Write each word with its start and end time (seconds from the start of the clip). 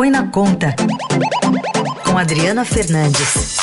Põe 0.00 0.10
na 0.10 0.26
Conta, 0.28 0.74
com 2.06 2.16
Adriana 2.16 2.64
Fernandes. 2.64 3.58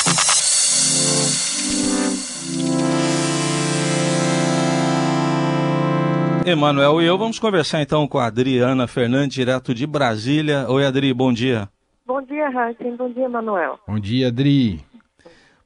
Emanuel 6.46 7.02
e 7.02 7.06
eu 7.06 7.18
vamos 7.18 7.40
conversar 7.40 7.82
então 7.82 8.06
com 8.06 8.18
a 8.18 8.26
Adriana 8.26 8.86
Fernandes, 8.86 9.34
direto 9.34 9.74
de 9.74 9.84
Brasília. 9.84 10.64
Oi, 10.70 10.86
Adri, 10.86 11.12
bom 11.12 11.32
dia. 11.32 11.68
Bom 12.06 12.22
dia, 12.22 12.48
Raíssa. 12.50 12.84
Bom 12.96 13.12
dia, 13.12 13.24
Emanuel. 13.24 13.80
Bom 13.84 13.98
dia, 13.98 14.28
Adri. 14.28 14.80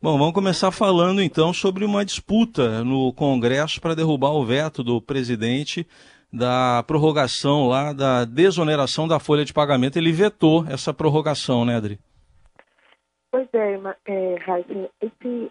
Bom, 0.01 0.17
vamos 0.17 0.33
começar 0.33 0.71
falando 0.71 1.21
então 1.21 1.53
sobre 1.53 1.85
uma 1.85 2.03
disputa 2.03 2.83
no 2.83 3.13
Congresso 3.13 3.79
para 3.79 3.95
derrubar 3.95 4.31
o 4.31 4.43
veto 4.43 4.83
do 4.83 5.03
presidente 5.03 5.87
da 6.33 6.83
prorrogação 6.87 7.69
lá 7.69 7.93
da 7.93 8.25
desoneração 8.25 9.07
da 9.07 9.21
folha 9.21 9.45
de 9.45 9.53
pagamento. 9.53 9.99
Ele 9.99 10.13
vetou 10.13 10.65
essa 10.67 10.95
prorrogação, 10.95 11.65
né, 11.65 11.77
Adri? 11.77 11.99
Pois 13.31 13.49
é, 13.55 13.79
é 14.07 14.37
Raíssa, 14.45 14.91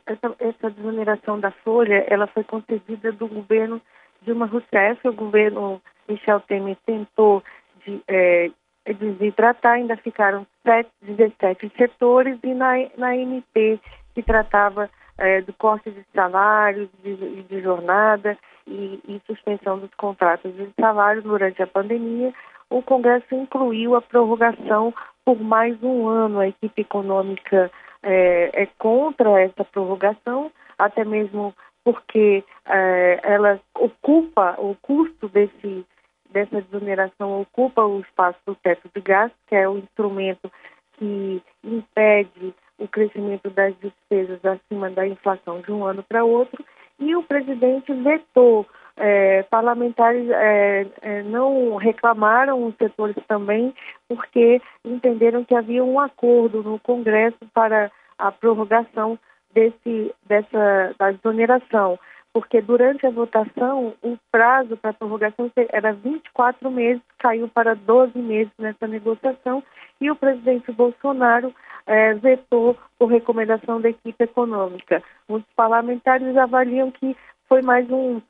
essa, 0.06 0.36
essa 0.40 0.70
desoneração 0.70 1.40
da 1.40 1.52
folha, 1.52 2.06
ela 2.08 2.28
foi 2.28 2.44
concedida 2.44 3.12
do 3.12 3.28
governo 3.28 3.82
Dilma 4.22 4.46
Rousseff, 4.46 5.08
o 5.08 5.14
governo 5.14 5.82
Michel 6.08 6.40
Temer 6.42 6.78
tentou 6.86 7.44
de, 7.84 8.00
é, 8.08 8.52
desidratar, 8.86 9.74
ainda 9.74 9.98
ficaram 9.98 10.46
7, 10.64 10.90
17 11.02 11.72
setores 11.76 12.38
e 12.44 12.54
na, 12.54 12.74
na 12.98 13.18
MP, 13.18 13.80
que 14.14 14.22
tratava 14.22 14.88
é, 15.18 15.42
do 15.42 15.54
corte 15.54 15.90
de 15.90 16.06
salários, 16.14 16.88
de, 17.04 17.44
de 17.44 17.62
jornada 17.62 18.38
e, 18.68 19.00
e, 19.08 19.22
suspensão 19.26 19.80
dos 19.80 19.94
contratos 19.96 20.56
de 20.56 20.70
salário 20.80 21.22
durante 21.22 21.62
a 21.62 21.68
pandemia, 21.68 22.34
o 22.70 22.82
Congresso 22.82 23.34
incluiu 23.36 23.96
a 23.96 24.02
prorrogação 24.02 24.94
por 25.26 25.40
mais 25.40 25.82
um 25.84 26.08
ano. 26.08 26.40
A 26.40 26.48
equipe 26.48 26.82
econômica 26.82 27.72
é, 28.04 28.64
é 28.64 28.66
contra 28.78 29.42
essa 29.42 29.64
prorrogação, 29.64 30.52
até 30.78 31.04
mesmo 31.04 31.54
porque 31.84 32.44
é, 32.66 33.20
ela 33.24 33.60
ocupa 33.76 34.56
o 34.60 34.76
custo 34.82 35.28
desse, 35.30 35.86
dessa 36.30 36.62
desoneração 36.62 37.42
ocupa 37.42 37.84
o 37.84 38.00
espaço 38.02 38.40
do 38.46 38.56
teto 38.56 38.90
de 38.96 39.02
gastos, 39.02 39.40
que 39.48 39.56
é 39.56 39.68
o 39.68 39.78
instrumento 39.78 40.52
que 40.98 41.42
impede 41.64 42.54
o 42.78 42.88
crescimento 42.88 43.50
das 43.50 43.76
despesas 43.80 44.44
acima 44.44 44.90
da 44.90 45.08
inflação 45.08 45.62
de 45.62 45.72
um 45.72 45.86
ano 45.86 46.04
para 46.04 46.24
outro, 46.24 46.64
e 47.00 47.16
o 47.16 47.24
presidente 47.24 47.94
vetou. 47.94 48.66
É, 48.98 49.44
parlamentares 49.44 50.30
é, 50.30 50.86
é, 51.02 51.24
não 51.24 51.76
reclamaram, 51.76 52.66
os 52.66 52.76
setores 52.76 53.16
também, 53.28 53.74
porque 54.08 54.62
entenderam 54.86 55.44
que 55.44 55.56
havia 55.56 55.84
um 55.84 56.00
acordo 56.00 56.62
no 56.62 56.78
Congresso 56.80 57.40
para 57.54 57.90
a 58.18 58.32
prorrogação 58.32 59.18
desse, 59.54 60.14
dessa, 60.28 60.94
da 61.00 61.12
exoneração, 61.12 61.98
porque 62.34 62.62
durante 62.62 63.06
a 63.06 63.12
votação 63.12 63.94
o 64.02 64.18
prazo 64.32 64.78
para 64.78 64.94
prorrogação 64.94 65.52
era 65.70 65.94
24 65.94 66.70
meses, 66.70 67.02
caiu 67.18 67.48
para 67.48 67.74
12 67.74 68.18
meses 68.20 68.52
nessa 68.60 68.88
negociação 68.88 69.64
e 70.00 70.10
o 70.10 70.16
presidente 70.16 70.72
Bolsonaro 70.72 71.54
é, 71.86 72.14
vetou 72.14 72.78
por 72.98 73.10
recomendação 73.10 73.82
da 73.82 73.90
equipe 73.90 74.24
econômica. 74.24 75.04
Os 75.28 75.44
parlamentares 75.56 76.36
avaliam 76.38 76.92
que 76.92 77.16
foi 77.48 77.62
mais 77.62 77.90
um, 77.90 78.22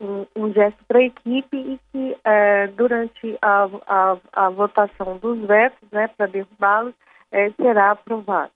um, 0.00 0.26
um 0.36 0.52
gesto 0.52 0.78
para 0.86 0.98
a 0.98 1.04
equipe 1.04 1.56
e 1.56 1.80
que 1.90 2.16
é, 2.24 2.66
durante 2.68 3.36
a, 3.42 3.68
a, 3.86 4.16
a, 4.32 4.50
votação 4.50 5.18
dos 5.18 5.46
vetos, 5.46 5.88
né, 5.90 6.08
para 6.08 6.26
derrubá-los, 6.26 6.94
é, 7.32 7.50
será 7.52 7.92
aprovado. 7.92 8.52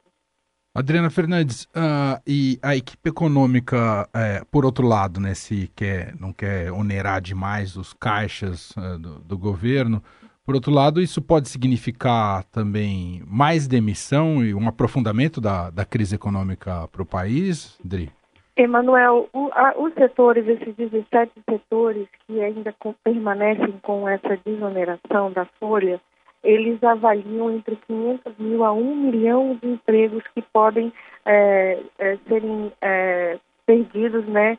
Adriana 0.74 1.10
Fernandes, 1.10 1.64
uh, 1.64 2.22
e 2.24 2.56
a 2.62 2.76
equipe 2.76 3.08
econômica, 3.08 4.08
é, 4.14 4.44
por 4.48 4.64
outro 4.64 4.86
lado, 4.86 5.18
né, 5.18 5.34
se 5.34 5.68
quer, 5.74 6.14
não 6.20 6.32
quer 6.32 6.70
onerar 6.70 7.20
demais 7.20 7.76
os 7.76 7.92
caixas 7.92 8.70
uh, 8.76 8.96
do, 8.96 9.18
do, 9.18 9.36
governo, 9.36 10.00
por 10.48 10.54
outro 10.54 10.72
lado, 10.72 10.98
isso 10.98 11.20
pode 11.20 11.46
significar 11.46 12.42
também 12.44 13.20
mais 13.26 13.68
demissão 13.68 14.42
e 14.42 14.54
um 14.54 14.66
aprofundamento 14.66 15.42
da, 15.42 15.68
da 15.68 15.84
crise 15.84 16.14
econômica 16.14 16.88
para 16.90 17.02
o 17.02 17.04
país, 17.04 17.78
Dri? 17.84 18.10
Emanuel, 18.56 19.28
os 19.76 19.92
setores, 19.92 20.48
esses 20.48 20.74
17 20.74 21.32
setores 21.50 22.08
que 22.26 22.40
ainda 22.40 22.74
com, 22.78 22.94
permanecem 23.04 23.74
com 23.82 24.08
essa 24.08 24.38
desoneração 24.42 25.30
da 25.32 25.44
folha, 25.60 26.00
eles 26.42 26.82
avaliam 26.82 27.50
entre 27.50 27.76
500 27.86 28.38
mil 28.38 28.64
a 28.64 28.72
1 28.72 28.96
milhão 28.96 29.58
de 29.62 29.68
empregos 29.68 30.24
que 30.34 30.40
podem 30.40 30.90
é, 31.26 31.78
é, 31.98 32.18
serem 32.26 32.72
é, 32.80 33.38
perdidos, 33.66 34.24
né, 34.24 34.56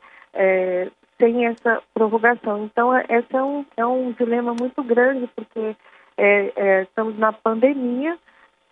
é, 1.20 1.26
sem 1.26 1.46
essa 1.46 1.82
prorrogação. 1.92 2.64
Então, 2.64 2.94
é, 2.94 3.04
esse 3.08 3.36
é 3.36 3.42
um, 3.42 3.64
é 3.76 3.86
um 3.86 4.12
dilema 4.12 4.54
muito 4.58 4.82
grande, 4.82 5.28
porque 5.34 5.76
é, 6.16 6.82
estamos 6.82 7.18
na 7.18 7.32
pandemia, 7.32 8.18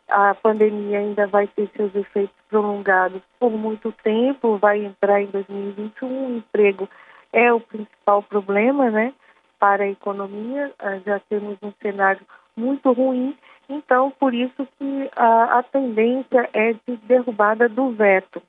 a 0.08 0.34
pandemia 0.34 0.98
ainda 0.98 1.26
vai 1.26 1.46
ter 1.46 1.68
seus 1.76 1.94
efeitos 1.94 2.34
prolongados 2.48 3.22
por 3.38 3.50
muito 3.50 3.92
tempo, 4.02 4.56
vai 4.56 4.84
entrar 4.84 5.22
em 5.22 5.26
2021, 5.26 6.08
o 6.08 6.36
emprego 6.38 6.88
é 7.32 7.52
o 7.52 7.60
principal 7.60 8.22
problema, 8.22 8.90
né, 8.90 9.12
para 9.58 9.84
a 9.84 9.88
economia, 9.88 10.72
ah, 10.78 10.98
já 11.04 11.20
temos 11.28 11.58
um 11.62 11.72
cenário 11.82 12.24
muito 12.56 12.90
ruim. 12.92 13.36
Então, 13.68 14.10
por 14.18 14.32
isso 14.32 14.66
que 14.78 15.10
a, 15.14 15.58
a 15.58 15.62
tendência 15.62 16.48
é 16.54 16.72
de 16.72 16.96
derrubada 17.06 17.68
do 17.68 17.90
veto. 17.90 18.40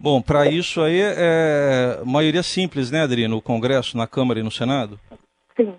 Bom, 0.00 0.22
para 0.22 0.46
isso 0.46 0.80
aí 0.80 1.00
é 1.00 2.00
maioria 2.06 2.42
simples, 2.42 2.90
né, 2.90 3.02
Adri, 3.02 3.26
no 3.26 3.42
Congresso, 3.42 3.96
na 3.96 4.06
Câmara 4.06 4.38
e 4.38 4.44
no 4.44 4.50
Senado? 4.50 4.98
Sim, 5.56 5.74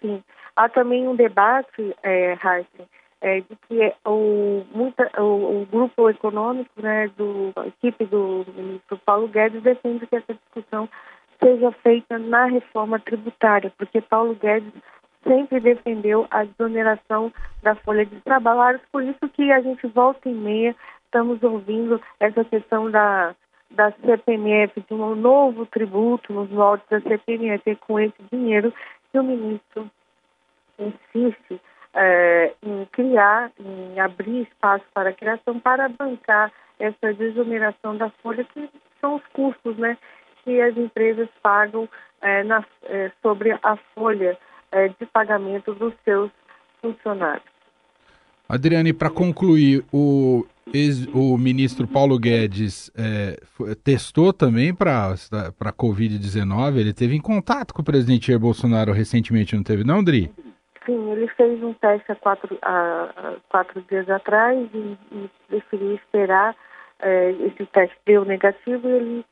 sim. 0.00 0.22
Há 0.54 0.68
também 0.68 1.08
um 1.08 1.16
debate, 1.16 1.96
é, 2.04 2.34
Heisen, 2.34 2.86
é, 3.20 3.40
de 3.40 3.56
que 3.68 3.94
o, 4.04 4.64
muita, 4.72 5.10
o, 5.20 5.62
o, 5.62 5.66
grupo 5.66 6.08
econômico, 6.08 6.70
né, 6.80 7.10
do, 7.16 7.52
a 7.56 7.66
equipe 7.66 8.04
do 8.04 8.44
ministro 8.54 8.96
Paulo 9.04 9.26
Guedes 9.26 9.62
defende 9.62 10.06
que 10.06 10.16
essa 10.16 10.34
discussão 10.34 10.88
seja 11.42 11.72
feita 11.82 12.18
na 12.18 12.46
reforma 12.46 13.00
tributária, 13.00 13.72
porque 13.76 14.00
Paulo 14.00 14.36
Guedes 14.36 14.72
sempre 15.24 15.58
defendeu 15.60 16.26
a 16.30 16.44
desoneração 16.44 17.32
da 17.62 17.74
folha 17.74 18.04
de 18.06 18.20
trabalho, 18.20 18.80
por 18.92 19.02
isso 19.02 19.28
que 19.32 19.50
a 19.50 19.60
gente 19.60 19.86
volta 19.88 20.28
e 20.28 20.34
meia 20.34 20.76
estamos 21.12 21.42
ouvindo 21.42 22.00
essa 22.18 22.42
questão 22.42 22.90
da, 22.90 23.34
da 23.70 23.92
CPMF, 23.92 24.80
de 24.80 24.94
um 24.94 25.14
novo 25.14 25.66
tributo 25.66 26.32
nos 26.32 26.48
moldes 26.50 26.86
da 26.88 27.02
CPMF, 27.02 27.76
com 27.86 28.00
esse 28.00 28.16
dinheiro 28.32 28.72
que 29.10 29.18
o 29.18 29.22
ministro 29.22 29.90
insiste 30.78 31.60
é, 31.94 32.54
em 32.62 32.86
criar, 32.86 33.52
em 33.60 34.00
abrir 34.00 34.48
espaço 34.50 34.84
para 34.94 35.10
a 35.10 35.12
criação, 35.12 35.60
para 35.60 35.90
bancar 35.90 36.50
essa 36.80 37.12
desoneração 37.12 37.94
da 37.94 38.08
folha, 38.22 38.42
que 38.44 38.70
são 38.98 39.16
os 39.16 39.22
custos 39.34 39.76
né, 39.76 39.98
que 40.42 40.60
as 40.62 40.74
empresas 40.78 41.28
pagam 41.42 41.86
é, 42.22 42.42
na, 42.42 42.64
é, 42.84 43.12
sobre 43.20 43.52
a 43.62 43.76
folha 43.94 44.38
é, 44.72 44.88
de 44.88 45.04
pagamento 45.12 45.74
dos 45.74 45.92
seus 46.04 46.30
funcionários. 46.80 47.52
Adriane, 48.48 48.92
para 48.92 49.10
concluir, 49.10 49.84
o, 49.92 50.44
o 51.12 51.36
ministro 51.36 51.86
Paulo 51.86 52.18
Guedes 52.18 52.90
é, 52.96 53.36
testou 53.82 54.32
também 54.32 54.74
para 54.74 55.12
a 55.12 55.72
Covid-19? 55.72 56.76
Ele 56.78 56.92
teve 56.92 57.16
em 57.16 57.20
contato 57.20 57.74
com 57.74 57.82
o 57.82 57.84
presidente 57.84 58.28
Jair 58.28 58.38
Bolsonaro 58.38 58.92
recentemente, 58.92 59.56
não 59.56 59.62
teve, 59.62 59.84
não, 59.84 60.02
Dri? 60.02 60.32
Sim, 60.86 61.12
ele 61.12 61.28
fez 61.28 61.62
um 61.62 61.72
teste 61.74 62.10
há 62.10 62.16
quatro, 62.16 62.58
há, 62.62 63.36
quatro 63.48 63.82
dias 63.82 64.08
atrás 64.08 64.68
e, 64.74 64.96
e 65.12 65.30
preferiu 65.48 65.94
esperar. 65.94 66.56
É, 67.00 67.32
esse 67.32 67.66
teste 67.66 67.96
deu 68.06 68.24
negativo 68.24 68.88
e 68.88 68.92
ele 68.92 69.24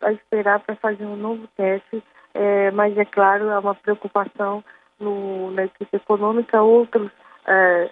vai 0.00 0.14
esperar 0.14 0.60
para 0.60 0.76
fazer 0.76 1.04
um 1.04 1.16
novo 1.16 1.48
teste. 1.56 2.02
É, 2.34 2.70
mas, 2.72 2.96
é 2.96 3.04
claro, 3.04 3.50
há 3.50 3.60
uma 3.60 3.74
preocupação 3.74 4.64
no, 4.98 5.50
na 5.52 5.64
equipe 5.64 5.96
econômica, 5.96 6.62
outros 6.62 7.10
é, 7.46 7.90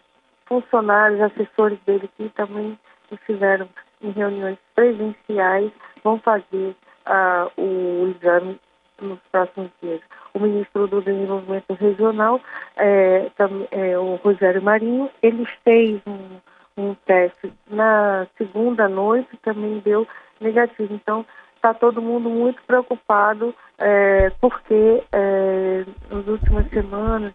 funcionários, 0.50 1.20
assessores 1.20 1.79
dele 1.87 2.11
que 2.17 2.29
também 2.31 2.76
estiveram 3.12 3.69
em 4.02 4.11
reuniões 4.11 4.58
presenciais 4.75 5.70
vão 6.02 6.19
fazer 6.19 6.75
uh, 7.06 7.50
o 7.56 8.08
exame 8.08 8.58
nos 9.00 9.20
próximos 9.31 9.70
dias. 9.81 10.00
O 10.35 10.41
ministro 10.41 10.88
do 10.88 11.00
Desenvolvimento 11.00 11.73
Regional, 11.75 12.41
é, 12.76 13.31
tam, 13.37 13.67
é, 13.70 13.99
o 13.99 14.17
Rogério 14.17 14.62
Marinho, 14.62 15.08
ele 15.23 15.47
fez 15.64 16.00
um, 16.06 16.38
um 16.76 16.94
teste 17.06 17.52
na 17.69 18.26
segunda 18.37 18.88
noite, 18.88 19.29
também 19.43 19.79
deu 19.81 20.06
negativo. 20.41 20.93
Então, 20.93 21.25
está 21.56 21.75
todo 21.75 22.02
mundo 22.02 22.29
muito 22.29 22.62
preocupado 22.62 23.55
é, 23.79 24.31
porque 24.41 25.02
é, 25.12 25.85
nas 26.11 26.26
últimas 26.26 26.69
semanas 26.70 27.32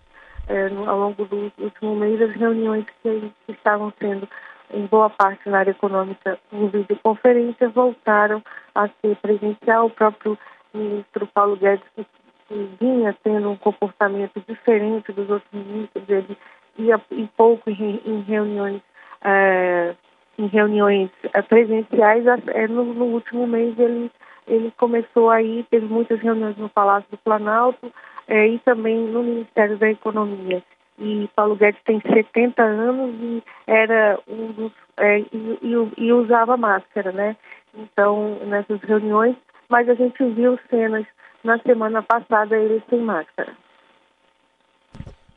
no, 0.48 0.90
ao 0.90 1.00
longo 1.00 1.26
do 1.26 1.52
último 1.58 1.96
mês, 1.96 2.22
as 2.22 2.36
reuniões 2.36 2.86
que, 3.02 3.32
que 3.46 3.52
estavam 3.52 3.92
sendo 4.00 4.28
em 4.74 4.86
boa 4.88 5.10
parte 5.10 5.48
na 5.50 5.60
área 5.60 5.72
econômica 5.72 6.40
em 6.52 6.68
videoconferência 6.68 7.70
voltaram 7.70 8.42
a 8.74 8.88
ser 8.88 9.16
presencial. 9.18 9.88
O 9.88 9.92
próprio 9.92 10.38
ministro 10.74 11.28
Paulo 11.28 11.56
Guedes, 11.56 11.86
que, 11.96 12.06
que 12.48 12.70
vinha 12.80 13.16
tendo 13.24 13.50
um 13.50 13.58
comportamento 13.58 14.42
diferente 14.48 15.12
dos 15.12 15.30
outros 15.30 15.52
ministros, 15.52 16.04
ele 16.10 16.38
ia 16.78 17.00
em 17.12 17.28
pouco 17.38 17.70
em, 17.70 18.02
em 18.06 18.22
reuniões 18.22 18.82
é, 19.24 19.96
em 20.38 20.48
reuniões 20.48 21.10
é, 21.34 21.42
presenciais. 21.42 22.26
No, 22.70 22.84
no, 22.84 23.06
último 23.06 23.48
mês 23.48 23.78
ele 23.80 24.12
ele 24.48 24.72
começou 24.78 25.32
aí 25.32 25.66
teve 25.72 25.88
muitas 25.88 26.20
reuniões 26.20 26.56
no 26.58 26.70
Palácio 26.70 27.10
do 27.10 27.18
Planalto 27.18 27.92
é, 28.28 28.48
e 28.48 28.60
também 28.60 28.98
no 28.98 29.24
Ministério 29.24 29.78
da 29.78 29.90
Economia 29.90 30.64
e 31.00 31.30
Paulo 31.36 31.56
Guedes 31.56 31.82
tem 31.86 32.02
70 32.02 32.62
anos 32.62 33.16
e 33.22 33.44
era 33.68 34.20
um 34.28 34.52
dos 34.52 34.72
é, 34.98 35.20
e, 35.20 35.60
e, 35.62 36.06
e, 36.06 36.14
usava 36.14 36.56
máscara, 36.56 37.12
né? 37.12 37.36
Então 37.74 38.40
nessas 38.46 38.80
reuniões, 38.82 39.36
mas 39.68 39.90
a 39.90 39.94
gente 39.94 40.24
viu 40.30 40.58
cenas 40.70 41.06
na 41.44 41.60
semana 41.60 42.02
passada 42.02 42.56
ele 42.56 42.82
sem 42.90 43.02
máscara. 43.02 43.54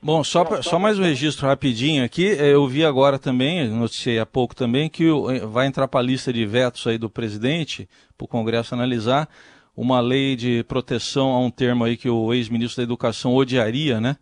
Bom, 0.00 0.22
só, 0.22 0.44
pra, 0.44 0.62
só 0.62 0.78
mais 0.78 0.96
um 0.96 1.02
registro 1.02 1.48
rapidinho 1.48 2.04
aqui. 2.04 2.30
É, 2.30 2.54
eu 2.54 2.64
vi 2.68 2.84
agora 2.84 3.18
também, 3.18 3.68
noticiei 3.68 4.20
há 4.20 4.24
pouco 4.24 4.54
também, 4.54 4.88
que 4.88 5.10
vai 5.48 5.66
entrar 5.66 5.88
para 5.88 5.98
a 5.98 6.02
lista 6.02 6.32
de 6.32 6.46
vetos 6.46 6.86
aí 6.86 6.96
do 6.96 7.10
presidente, 7.10 7.88
para 8.16 8.24
o 8.24 8.28
Congresso 8.28 8.76
analisar, 8.76 9.28
uma 9.78 10.00
lei 10.00 10.34
de 10.34 10.64
proteção 10.64 11.30
a 11.30 11.38
um 11.38 11.52
termo 11.52 11.84
aí 11.84 11.96
que 11.96 12.10
o 12.10 12.34
ex-ministro 12.34 12.78
da 12.78 12.82
Educação 12.82 13.32
odiaria, 13.36 14.00
né? 14.00 14.16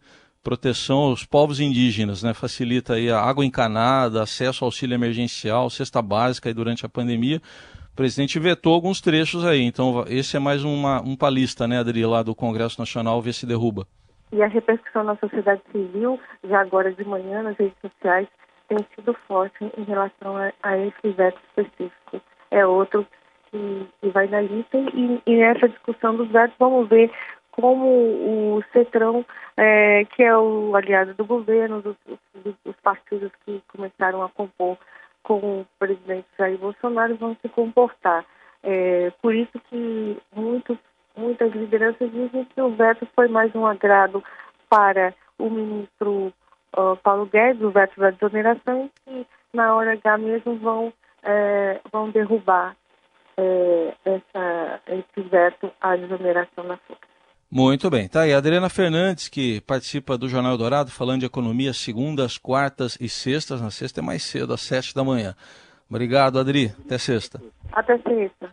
proteção 0.44 0.98
aos 0.98 1.24
povos 1.24 1.58
indígenas, 1.58 2.22
né? 2.22 2.32
Facilita 2.32 2.92
aí 2.92 3.10
a 3.10 3.18
água 3.18 3.44
encanada, 3.44 4.22
acesso 4.22 4.62
ao 4.62 4.68
auxílio 4.68 4.94
emergencial, 4.94 5.68
cesta 5.70 6.00
básica 6.00 6.48
aí 6.48 6.54
durante 6.54 6.84
a 6.84 6.88
pandemia. 6.88 7.38
O 7.92 7.96
presidente 7.96 8.38
vetou 8.38 8.74
alguns 8.74 9.00
trechos 9.00 9.44
aí, 9.44 9.62
então 9.62 10.04
esse 10.08 10.36
é 10.36 10.38
mais 10.38 10.62
uma, 10.62 11.00
um 11.00 11.16
palista, 11.16 11.66
né, 11.66 11.78
Adri, 11.78 12.04
lá 12.04 12.22
do 12.22 12.34
Congresso 12.34 12.78
Nacional, 12.78 13.20
ver 13.22 13.32
se 13.32 13.46
derruba. 13.46 13.86
E 14.30 14.42
a 14.42 14.46
repercussão 14.46 15.02
na 15.02 15.16
sociedade 15.16 15.62
civil, 15.72 16.20
já 16.44 16.60
agora 16.60 16.92
de 16.92 17.04
manhã 17.04 17.42
nas 17.42 17.56
redes 17.56 17.76
sociais, 17.80 18.28
tem 18.68 18.78
sido 18.94 19.16
forte 19.26 19.64
em 19.76 19.84
relação 19.84 20.36
a, 20.36 20.52
a 20.62 20.78
esse 20.78 21.10
veto 21.16 21.40
específico. 21.48 22.20
É 22.50 22.64
outro 22.64 23.04
que, 23.50 23.86
que 24.00 24.08
vai 24.10 24.26
na 24.28 24.40
lista 24.40 24.76
e, 24.76 25.22
e 25.26 25.36
nessa 25.36 25.68
discussão 25.68 26.16
dos 26.16 26.28
vetos 26.28 26.56
vamos 26.58 26.88
ver 26.88 27.10
como 27.56 27.86
o 27.86 28.62
Cetrão, 28.72 29.24
é, 29.56 30.04
que 30.04 30.22
é 30.22 30.36
o 30.36 30.76
aliado 30.76 31.14
do 31.14 31.24
governo, 31.24 31.80
dos, 31.80 31.96
dos, 32.06 32.54
dos, 32.64 32.76
partidos 32.82 33.32
que 33.44 33.62
começaram 33.68 34.22
a 34.22 34.28
compor 34.28 34.76
com 35.22 35.60
o 35.60 35.66
presidente 35.78 36.26
Jair 36.38 36.58
Bolsonaro, 36.58 37.16
vão 37.16 37.34
se 37.40 37.48
comportar. 37.48 38.24
É, 38.62 39.10
por 39.22 39.34
isso 39.34 39.58
que 39.70 40.18
muitas 41.16 41.52
lideranças 41.52 42.10
dizem 42.12 42.44
que 42.44 42.60
o 42.60 42.70
veto 42.70 43.08
foi 43.14 43.26
mais 43.28 43.54
um 43.54 43.66
agrado 43.66 44.22
para 44.68 45.14
o 45.38 45.48
ministro 45.48 46.32
uh, 46.76 46.96
Paulo 47.02 47.26
Guedes, 47.26 47.62
o 47.62 47.70
veto 47.70 47.98
da 47.98 48.10
desoneração, 48.10 48.90
e 49.06 49.24
que 49.24 49.56
na 49.56 49.74
hora 49.74 49.92
H 49.92 50.18
mesmo 50.18 50.56
vão, 50.56 50.92
é, 51.22 51.80
vão 51.90 52.10
derrubar 52.10 52.76
é, 53.36 53.94
essa, 54.04 54.80
esse 54.88 55.28
veto 55.28 55.70
à 55.80 55.96
desoneração 55.96 56.64
na 56.64 56.76
força. 56.78 57.02
Muito 57.50 57.88
bem. 57.88 58.08
Tá 58.08 58.22
aí 58.22 58.34
a 58.34 58.38
Adriana 58.38 58.68
Fernandes, 58.68 59.28
que 59.28 59.60
participa 59.60 60.18
do 60.18 60.28
Jornal 60.28 60.58
Dourado, 60.58 60.90
falando 60.90 61.20
de 61.20 61.26
economia 61.26 61.72
segundas, 61.72 62.36
quartas 62.36 62.98
e 63.00 63.08
sextas. 63.08 63.62
Na 63.62 63.70
sexta 63.70 64.00
é 64.00 64.02
mais 64.02 64.24
cedo, 64.24 64.52
às 64.52 64.62
sete 64.62 64.94
da 64.94 65.04
manhã. 65.04 65.34
Obrigado, 65.88 66.38
Adri. 66.38 66.72
Até 66.84 66.98
sexta. 66.98 67.40
Até 67.72 67.96
sexta. 67.98 68.50